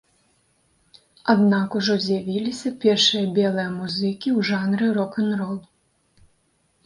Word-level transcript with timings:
Аднак 1.33 1.75
ужо 1.79 1.97
з'явіліся 2.05 2.69
першыя 2.85 3.25
белыя 3.37 3.67
музыкі 3.75 4.29
ў 4.37 4.49
жанры 4.49 4.87
рок-н-рол. 4.99 5.55